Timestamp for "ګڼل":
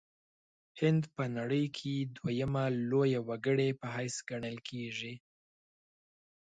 4.29-4.57